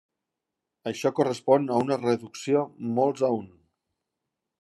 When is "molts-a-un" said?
3.01-3.45